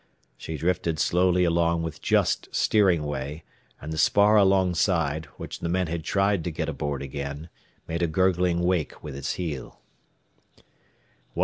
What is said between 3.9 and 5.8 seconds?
the spar alongside, which the